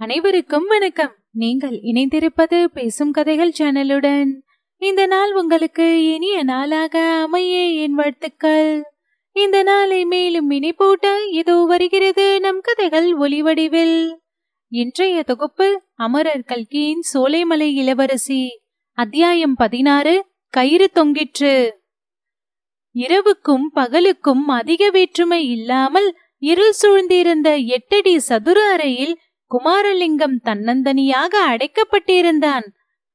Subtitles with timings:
[0.00, 1.12] அனைவருக்கும் வணக்கம்.
[1.32, 4.30] நீங்கள் இணைந்திருப்பது பேசும் கதைகள் சேனலுடன்.
[4.76, 8.82] இந்த நாள் உங்களுக்கு இனிய நாளாக அமைய என் வாழ்த்துக்கள்.
[9.32, 14.12] இந்த நாளை மேலும் இணைப்பூட்ட இதோ வருகிறது நம் கதைகள் ஒளிவடிவில்
[14.72, 18.60] இன்றைய தொகுப்பு அமரர் கல்கியின் சோலைமலை இளவரசி.
[18.98, 21.84] அத்தியாயம் பதினாறு கயிறு தொங்கிற்று.
[22.90, 29.18] இரவுக்கும் பகலுக்கும் அதிக வேற்றுமை இல்லாமல் இருள் சூழ்ந்திருந்த எட்டடி சதுர அறையில்
[29.48, 32.66] குமாரலிங்கம் தன்னந்தனியாக அடைக்கப்பட்டிருந்தான்.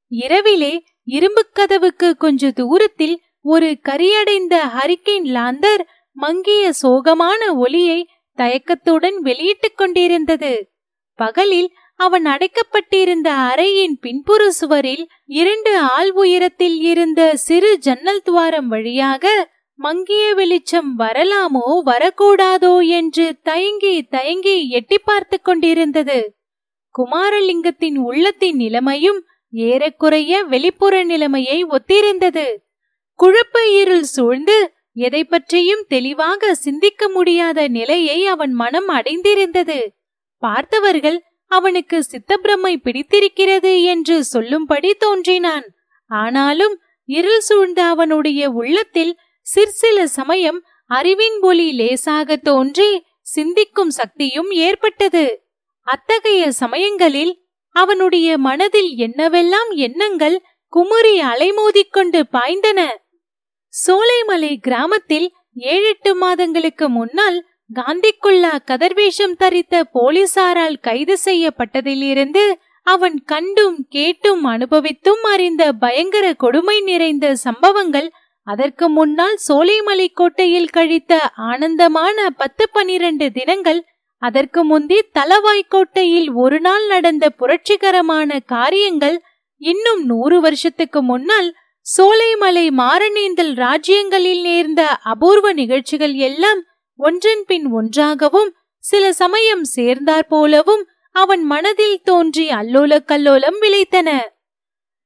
[0.07, 5.81] இரவிலே இரும்புக் கதவுக்கு கொஞ்ச தூரத்தில் ஒரு கரியடைந்த ஹரிக்கின் லாந்தர்
[6.11, 8.07] மங்கிய சோகமான ஒளியை
[8.37, 10.69] தயக்கத்துடன் வெளியிட்டுக் கொண்டிருந்தது.
[11.15, 19.49] பகலில் அவன் அடைக்கப்பட்டிருந்த அறையின் பின்புற சுவரில் இரண்டு ஆள் உயரத்தில் இருந்த சிறு ஜன்னல் துவாரம் வழியாக
[19.81, 26.19] மங்கிய வெளிச்சம் வரலாமோ வரக்கூடாதோ என்று தயங்கி தயங்கி எட்டி பார்த்து கொண்டிருந்தது.
[26.95, 29.19] குமாரலிங்கத்தின் உள்ளத்தின் நிலைமையும்
[29.53, 32.45] ஏறக்குறைய வெளிப்புற நிலைமையை ஒத்திருந்தது.
[33.19, 34.57] குழப்ப இருள் சூழ்ந்து
[34.97, 39.79] எதை பற்றியும் தெளிவாக சிந்திக்க முடியாத நிலையை அவன் மனம் அடைந்திருந்தது.
[40.43, 41.19] பார்த்தவர்கள்
[41.51, 45.67] அவனுக்கு சித்தப்பிரமை பிடித்திருக்கிறது என்று சொல்லும்படி தோன்றினான்.
[46.11, 46.75] ஆனாலும்
[47.09, 49.13] இருள் சூழ்ந்த அவனுடைய உள்ளத்தில்
[49.53, 52.89] சிற்சில சமயம் அறிவின் ஒளி லேசாக தோன்றி
[53.33, 55.25] சிந்திக்கும் சக்தியும் ஏற்பட்டது.
[55.87, 57.33] அத்தகைய சமயங்களில்
[57.75, 60.37] அவனுடைய மனதில் என்னவெல்லாம் எண்ணங்கள்
[60.73, 62.79] குமுறி அலைமோதிக்கொண்டு பாய்ந்தன.
[63.73, 65.27] சோலைமலை கிராமத்தில்
[65.73, 67.37] ஏழெட்டு மாதங்களுக்கு முன்னால்
[67.69, 72.43] காந்திக்குள்ளா கதர்வேஷம் தரித்த போலீசாரால் கைது செய்யப்பட்டதிலிருந்து
[72.87, 78.09] அவன் கண்டும் கேட்டும் அனுபவித்தும் அறிந்த பயங்கர கொடுமை நிறைந்த சம்பவங்கள்
[78.47, 81.13] அதற்கு முன்னால் சோலைமலை கோட்டையில் கழித்த
[81.49, 83.81] ஆனந்தமான பத்து பனிரெண்டு தினங்கள்
[84.21, 89.17] அதற்கு முந்தி தலவாய்க்கோட்டையில் ஒரு நாள் நடந்த புரட்சிகரமான காரியங்கள்
[89.61, 91.49] இன்னும் நூறு வருஷத்துக்கு முன்னால்
[91.85, 96.61] சோலைமலை மாரணேந்தல் ராஜ்யங்களில் நேர்ந்த அபூர்வ நிகழ்ச்சிகள் எல்லாம்
[96.99, 98.51] ஒன்றன் பின் ஒன்றாகவும்
[98.83, 100.83] சில சமயம் சேர்ந்தாற் போலவும்
[101.15, 104.09] அவன் மனதில் தோன்றி அல்லோல கல்லோலம் விளைத்தன.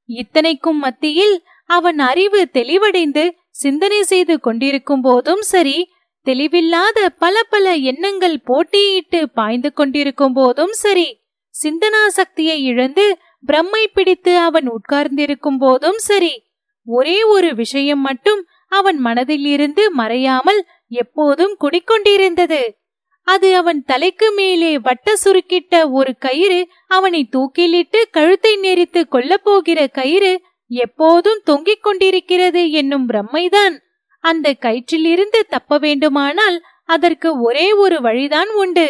[0.09, 1.35] இத்தனைக்கும் மத்தியில்
[1.66, 5.90] அவன் அறிவு தெளிவடைந்து சிந்தனை செய்து கொண்டிருக்கும் போதும் சரி
[6.26, 11.22] தெளிவில்லாத பல பல எண்ணங்கள் போட்டியிட்டு பாய்ந்து கொண்டிருக்கும் போதும் சரி
[11.64, 13.18] சிந்தனா சக்தியை இழந்து
[13.48, 16.44] பிரம்மை பிடித்து அவன் உட்கார்ந்திருக்கும் போதும் சரி
[16.86, 22.70] ஒரே ஒரு விஷயம் மட்டும் அவன் மனதில் இருந்து மறையாமல் எப்போதும் குடிக்கொண்டிருந்தது.
[23.24, 30.42] அது அவன் தலைக்கு மேலே வட்ட சுருக்கிட்ட ஒரு கயிறு அவனை தூக்கிலிட்டு கழுத்தை நெறித்து கொல்லப் போகிற கயிறு
[30.72, 33.76] எப்போதும் தொங்கிக் கொண்டிருக்கிறது என்னும் பிரம்மைதான்.
[34.24, 36.58] அந்த கயிற்றிலிருந்து தப்ப வேண்டுமானால்
[36.90, 38.88] அதற்கு ஒரே ஒரு வழிதான் உண்டு.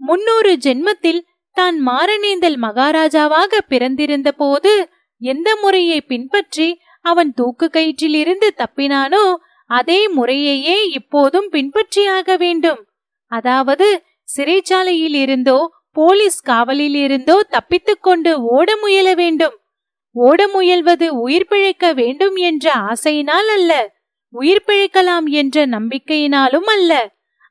[0.00, 1.20] முன்னொரு ஜென்மத்தில்
[1.56, 4.72] தான் மாரணேந்தல் மகாராஜாவாக பிறந்திருந்த போது
[5.20, 6.68] எந்த முறையை பின்பற்றி
[7.04, 9.24] அவன் தூக்கு கயிற்றிலிருந்து தப்பினானோ
[9.70, 12.80] அதே முறையையே இப்போதும் பின்பற்றியாக வேண்டும்.
[13.32, 13.86] அதாவது
[14.28, 15.58] சிறைச்சாலையில் இருந்தோ
[15.92, 19.54] போலீஸ் காவலில் இருந்தோ தப்பித்துக் கொண்டு ஓட முயல வேண்டும்.
[20.16, 23.72] ஓட முயல்வது உயிர் பிழைக்க வேண்டும் என்ற ஆசையினால் அல்ல
[24.34, 26.92] உயிர் பிழைக்கலாம் என்ற நம்பிக்கையினாலும் அல்ல.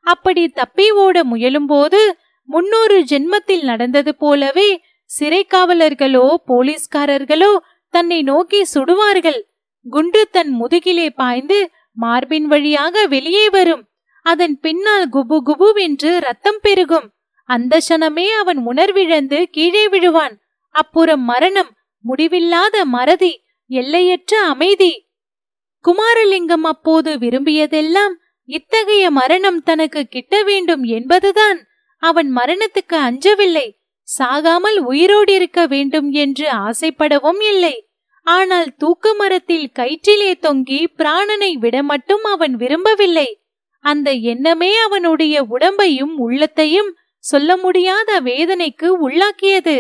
[0.06, 2.02] அப்படி தப்பி ஓட முயலும்போது
[2.50, 4.70] முன்னொரு ஜென்மத்தில் நடந்தது போலவே
[5.10, 7.52] சிறை காவலர்களோ போலீஸ்காரர்களோ
[7.94, 9.40] தன்னை நோக்கி சுடுவார்கள்.
[9.86, 11.60] குண்டு தன் முதுகிலே பாய்ந்து
[11.96, 13.84] மார்பின் வழியாக வெளியே வரும்.
[14.26, 17.08] அதன் பின்னால் குபு குபு என்று ரத்தம் பெருகும்.
[17.50, 20.36] அந்த சனமே அவன் உணர்விழந்து கீழே விழுவான்.
[20.76, 21.72] அப்புறம் மரணம்.
[22.04, 23.34] முடிவில்லாத மறதி
[23.70, 24.94] எல்லையற்ற அமைதி.
[25.86, 28.14] குமாரலிங்கம் அப்போது விரும்பியதெல்லாம்
[28.50, 31.60] இத்தகைய மரணம் தனக்கு கிட்ட வேண்டும் என்பதுதான்.
[32.04, 33.68] அவன் மரணத்துக்கு அஞ்சவில்லை.
[34.08, 37.76] சாகாமல் உயிரோடு இருக்க வேண்டும் என்று ஆசைப்படவும் இல்லை.
[38.26, 43.30] ஆனால் தூக்கு மரத்தில் கயிற்றிலே தொங்கி பிராணனை விட மட்டும் அவன் விரும்பவில்லை.
[43.84, 46.92] அந்த எண்ணமே அவனுடைய உடம்பையும் உள்ளத்தையும்
[47.24, 49.78] சொல்ல முடியாத வேதனைக்கு உள்ளாக்கியது.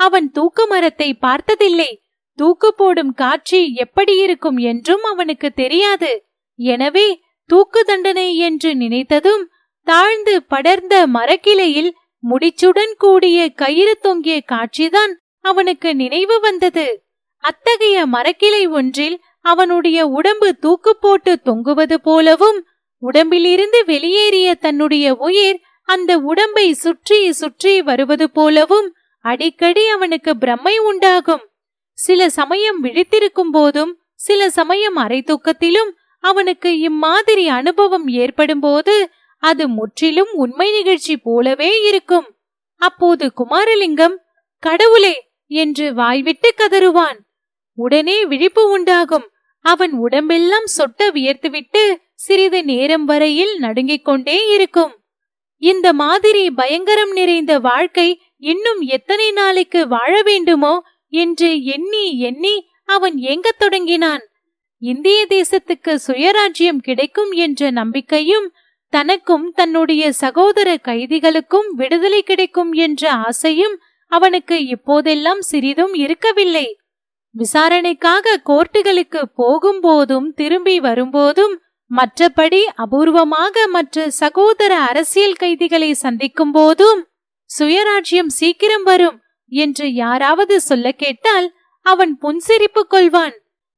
[0.00, 1.90] அவன் தூக்கு மரத்தை பார்த்ததில்லை.
[2.38, 6.12] தூக்கு போடும் காட்சி எப்படி இருக்கும் என்றும் அவனுக்கு தெரியாது.
[6.58, 7.06] எனவே
[7.50, 9.44] தூக்கு தண்டனை என்று நினைத்ததும்
[9.86, 11.90] தாழ்ந்து படர்ந்த மரக்கிளையில்
[12.22, 15.12] முடிச்சுடன் கூடிய கயிறு தொங்கிய காட்சிதான்
[15.44, 16.86] அவனுக்கு நினைவு வந்தது.
[17.44, 22.58] அத்தகைய மரக்கிளை ஒன்றில் அவனுடைய உடம்பு தூக்கு போட்டு தொங்குவது போலவும்
[23.02, 25.58] உடம்பிலிருந்து வெளியேறிய தன்னுடைய உயிர்
[25.88, 28.88] அந்த உடம்பை சுற்றி சுற்றி வருவது போலவும்
[29.24, 31.42] அடிக்கடி அவனுக்கு பிரம்மை உண்டாகும்.
[31.98, 35.90] சில சமயம் விழித்திருக்கும் போதும் சில சமயம் அரை தூக்கத்திலும்
[36.24, 38.94] அவனுக்கு இம்மாதிரி அனுபவம் ஏற்படும் போது
[39.42, 42.26] அது முற்றிலும் உண்மை நிகழ்ச்சி போலவே இருக்கும்.
[42.80, 44.16] அப்போது குமாரலிங்கம்
[44.62, 45.14] கடவுளே!
[45.50, 47.18] என்று வாய்விட்டு கதறுவான்.
[47.78, 49.26] உடனே விழிப்பு உண்டாகும்.
[49.64, 51.82] அவன் உடம்பெல்லாம் சொட்ட வியர்த்துவிட்டு
[52.14, 54.92] சிறிது நேரம் வரையில் நடுங்கிக் கொண்டே இருக்கும்.
[55.62, 58.08] இந்த மாதிரி பயங்கரம் நிறைந்த வாழ்க்கை
[58.40, 60.74] இன்னும் எத்தனை நாளைக்கு வாழ வேண்டுமோ
[61.08, 64.22] என்று எண்ணி எண்ணி அவன் ஏங்கத் தொடங்கினான்.
[64.78, 68.52] இந்திய தேசத்துக்கு சுயராஜ்யம் கிடைக்கும் என்ற நம்பிக்கையும்
[68.88, 73.76] தனக்கும் தன்னுடைய சகோதர கைதிகளுக்கும் விடுதலை கிடைக்கும் என்ற ஆசையும்
[74.06, 76.66] அவனுக்கு இப்போதெல்லாம் சிறிதும் இருக்கவில்லை.
[77.34, 81.54] விசாரணைக்காக கோர்ட்டுகளுக்கு போகும்போதும் திரும்பி வரும்போதும்
[81.90, 87.00] மற்றபடி அபூர்வமாக மற்ற சகோதர அரசியல் கைதிகளை சந்திக்கும் போதும்
[87.58, 93.32] சுயராஜ்யம் சீக்கிரம் வரும் என்று யாராவது சொல்ல கேட்டால் அவன் புன்சிரிப்பு கொள்வான்.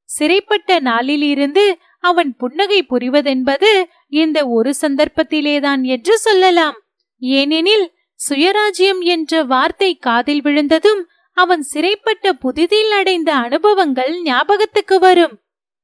[0.05, 6.77] சிறைப்பட்ட நாளிலிருந்து அவன் புன்னகை புரிவதென்பது இந்த ஒரு சந்தர்ப்பத்திலேதான் என்று சொல்லலாம்.
[7.19, 7.93] ஏனெனில்
[8.29, 15.41] சுயராஜ்யம் என்ற வார்த்தை காதில் விழுந்ததும் அவன் சிறைப்பட்ட புதிதில் அடைந்த அனுபவங்கள் ஞாபகத்துக்கு வரும்.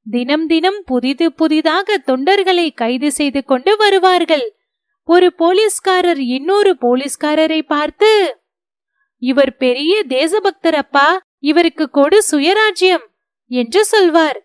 [0.07, 4.58] தினம் தினம் புதிது புதிதாக தொண்டர்களை கைது செய்து கொண்டு வருவார்கள்.
[5.09, 8.41] ஒரு போலீஸ்காரர் இன்னொரு போலீஸ்காரரை பார்த்து
[9.19, 13.05] இவர் பெரிய தேசபக்தர் அப்பா இவருக்கு கொடு சுயராஜ்யம்
[13.51, 14.39] என்று சொல்வார்.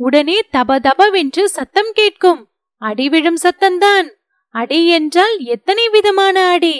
[0.00, 2.40] உடனே தப தபவென்று சத்தம் கேட்கும்.
[2.78, 4.08] அடி விழும் சத்தம்தான்.
[4.48, 6.76] அடி என்றால் எத்தனை விதமான அடி?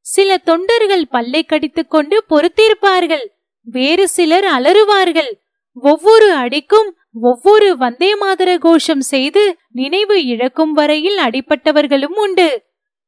[0.00, 3.26] சில தொண்டர்கள் பல்லை கடித்துக் கொண்டு பொறுத்திருப்பார்கள்.
[3.62, 5.32] வேறு சிலர் அலறுவார்கள்.
[5.72, 12.48] ஒவ்வொரு அடிக்கும் ஒவ்வொரு வந்தே மாதர கோஷம் செய்து நினைவு இழக்கும் வரையில் அடிப்பட்டவர்களும் உண்டு.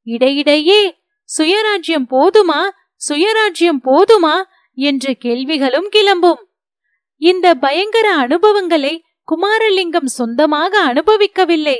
[0.02, 0.96] இடையிடையே
[1.38, 2.60] சுயராஜ்யம் போதுமா?
[3.08, 4.42] சுயராஜ்யம் போதுமா?
[4.74, 6.48] என்ற கேள்விகளும் கிளம்பும்.
[7.16, 11.78] இந்த பயங்கர அனுபவங்களை குமாரலிங்கம் சொந்தமாக அனுபவிக்கவில்லை.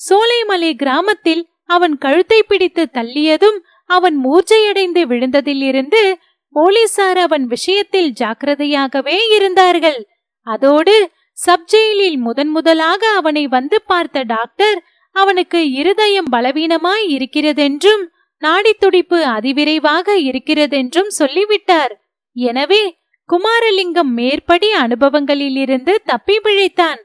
[0.00, 6.14] சோலைமலை கிராமத்தில் அவன் கழுத்தை பிடித்து தள்ளியதும் அவன் மூர்ச்சையடைந்து விழுந்ததிலிருந்து
[6.52, 10.08] போலீசார் அவன் விஷயத்தில் ஜாக்கிரதையாகவே இருந்தார்கள்.
[10.42, 11.10] அதோடு
[11.46, 14.84] சப்ஜெயிலில் முதன் முதலாக அவனை வந்து பார்த்த டாக்டர்
[15.20, 18.04] அவனுக்கு இருதயம் பலவீனமாய் இருக்கிறதென்றும்
[18.42, 21.92] நாடித்துடிப்பு அதிவிரைவாக இருக்கிறதென்றும் சொல்லிவிட்டார்.
[22.36, 22.82] எனவே
[23.28, 27.00] குமாரலிங்கம் மேற்படி அனுபவங்களிலிருந்து தப்பி பிழைத்தான்.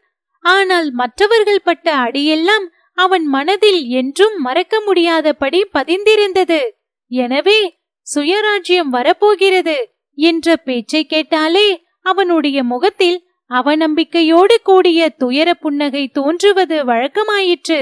[0.46, 2.66] ஆனால் மற்றவர்கள் பட்ட அடியெல்லாம்
[2.98, 6.62] அவன் மனதில் என்றும் மறக்க முடியாதபடி பதிந்திருந்தது.
[7.12, 7.60] எனவே
[8.08, 9.78] சுயராஜ்யம் வரப்போகிறது
[10.18, 11.68] என்ற பேச்சை கேட்டாலே
[12.06, 13.20] அவனுடைய முகத்தில்
[13.52, 17.82] அவநம்பிக்கையோடு கூடிய துயர புன்னகை தோன்றுவது வழக்கமாயிற்று.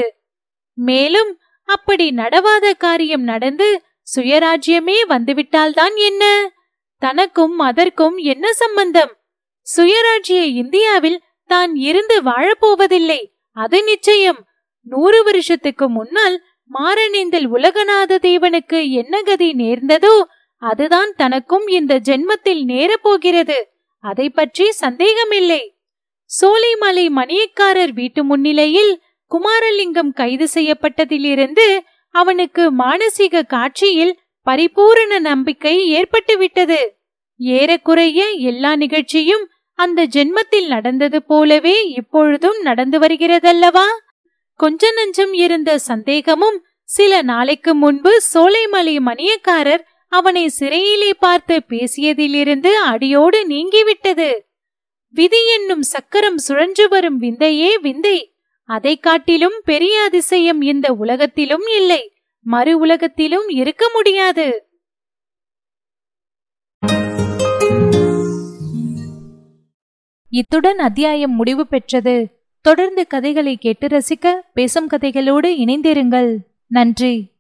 [0.74, 1.32] மேலும்
[1.64, 3.84] அப்படி நடவாத காரியம் நடந்து
[4.16, 6.24] சுயராஜ்யமே வந்துவிட்டால்தான் என்ன?
[7.02, 9.12] தனக்கும் அதற்கும் என்ன சம்பந்தம்?
[9.78, 13.22] சுயராஜ்ய இந்தியாவில் தான் இருந்து வாழப்போவதில்லை.
[13.58, 14.40] அது நிச்சயம்.
[14.82, 20.16] நூறு வருஷத்துக்கு முன்னால் மாரணிந்தல் உலகநாத தேவனுக்கு என்ன கதி நேர்ந்ததோ
[20.62, 23.58] அதுதான் தனக்கும் இந்த ஜென்மத்தில் நேரப்போகிறது.
[24.04, 25.76] அதை பற்றி சந்தேகமில்லை.
[26.30, 28.94] சோலைமலை மணியக்காரர் வீட்டு முன்னிலையில்
[29.32, 31.80] குமாரலிங்கம் கைது செய்யப்பட்டதிலிருந்து
[32.10, 36.78] அவனுக்கு மானசீக காட்சியில் பரிபூரண நம்பிக்கை ஏற்பட்டுவிட்டது.
[37.38, 43.86] ஏறக்குறைய எல்லா நிகழ்ச்சியும் அந்த ஜென்மத்தில் நடந்தது போலவே இப்பொழுதும் நடந்து வருகிறதல்லவா?
[44.56, 54.34] கொஞ்ச நஞ்சம் இருந்த சந்தேகமும் சில நாளைக்கு முன்பு சோலைமலை மணியக்காரர் அவனை சிறையிலே பார்த்து பேசியதிலிருந்து அடியோடு நீங்கிவிட்டது.
[55.10, 58.31] விதி என்னும் சக்கரம் சுழன்று வரும் விந்தையே விந்தை.
[58.74, 62.14] அதை காட்டிலும் பெரிய அதிசயம் இந்த உலகத்திலும் இல்லை.
[62.44, 64.66] மறு உலகத்திலும் இருக்க முடியாது.
[70.30, 72.44] இத்துடன் அத்தியாயம் முடிவு பெற்றது.
[72.62, 76.38] தொடர்ந்து கதைகளை கேட்டு ரசிக்க பேசும் கதைகளோடு இணைந்திருங்கள்.
[76.68, 77.32] நன்றி.